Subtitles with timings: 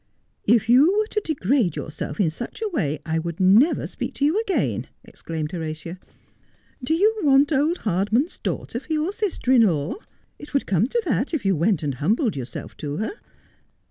[0.55, 4.25] 'If you were to degrade yourself in such a way I would never speak to
[4.25, 5.99] you again,' exclaimed Horatia.'
[6.83, 9.97] Do you want old Hardman's daughter for your sister in law?
[10.39, 13.11] It would come to that if you went and humbled yourself to her.